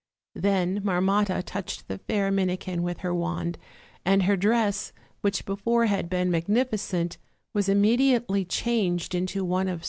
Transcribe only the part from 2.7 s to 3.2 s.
with her